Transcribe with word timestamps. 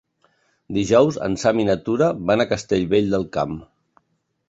Dijous 0.77 1.19
en 1.27 1.37
Sam 1.43 1.63
i 1.65 1.67
na 1.69 1.77
Tura 1.89 2.09
van 2.33 2.47
a 2.47 2.51
Castellvell 2.55 3.15
del 3.15 3.31
Camp. 3.39 3.59